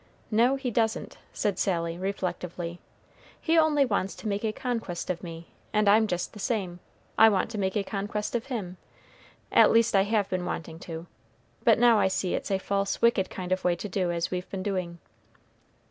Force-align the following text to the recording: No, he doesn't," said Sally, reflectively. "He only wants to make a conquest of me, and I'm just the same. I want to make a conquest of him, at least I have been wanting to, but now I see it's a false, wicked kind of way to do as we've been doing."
No, 0.31 0.55
he 0.55 0.71
doesn't," 0.71 1.19
said 1.31 1.59
Sally, 1.59 1.95
reflectively. 1.95 2.79
"He 3.39 3.55
only 3.55 3.85
wants 3.85 4.15
to 4.15 4.27
make 4.27 4.43
a 4.43 4.51
conquest 4.51 5.11
of 5.11 5.21
me, 5.21 5.49
and 5.73 5.87
I'm 5.87 6.07
just 6.07 6.33
the 6.33 6.39
same. 6.39 6.79
I 7.19 7.29
want 7.29 7.51
to 7.51 7.59
make 7.59 7.77
a 7.77 7.83
conquest 7.83 8.33
of 8.33 8.47
him, 8.47 8.77
at 9.51 9.69
least 9.69 9.95
I 9.95 10.01
have 10.01 10.27
been 10.27 10.43
wanting 10.43 10.79
to, 10.89 11.05
but 11.63 11.77
now 11.77 11.99
I 11.99 12.07
see 12.07 12.33
it's 12.33 12.49
a 12.49 12.57
false, 12.57 12.99
wicked 13.03 13.29
kind 13.29 13.51
of 13.51 13.63
way 13.63 13.75
to 13.75 13.87
do 13.87 14.11
as 14.11 14.31
we've 14.31 14.49
been 14.49 14.63
doing." 14.63 14.97